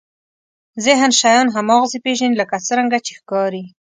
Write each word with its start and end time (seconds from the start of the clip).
ذهن 0.85 1.11
شیان 1.19 1.47
هماغسې 1.55 1.97
پېژني 2.05 2.35
لکه 2.41 2.57
څرنګه 2.67 2.97
چې 3.05 3.11
ښکاري. 3.19 3.63